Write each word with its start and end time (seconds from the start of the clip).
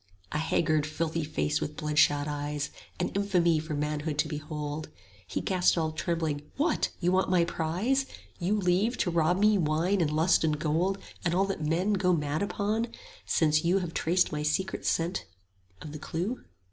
A 0.31 0.39
haggard 0.39 0.87
filthy 0.87 1.23
face 1.23 1.61
with 1.61 1.75
bloodshot 1.77 2.27
eyes, 2.27 2.71
25 2.97 2.99
An 3.01 3.09
infamy 3.21 3.59
for 3.59 3.75
manhood 3.75 4.17
to 4.17 4.27
behold. 4.27 4.89
He 5.27 5.41
gasped 5.41 5.77
all 5.77 5.91
trembling, 5.91 6.41
What, 6.57 6.89
you 6.99 7.11
want 7.11 7.29
my 7.29 7.45
prize? 7.45 8.07
You 8.39 8.55
leave, 8.59 8.97
to 8.97 9.11
rob 9.11 9.37
me, 9.37 9.59
wine 9.59 10.01
and 10.01 10.09
lust 10.09 10.43
and 10.43 10.57
gold 10.57 10.97
And 11.23 11.35
all 11.35 11.45
that 11.45 11.61
men 11.63 11.93
go 11.93 12.13
mad 12.13 12.41
upon, 12.41 12.87
since 13.27 13.63
you 13.63 13.77
Have 13.77 13.93
traced 13.93 14.31
my 14.31 14.41
sacred 14.41 14.85
secret 14.87 15.23
of 15.81 15.91
the 15.91 15.99
clue? 15.99 16.45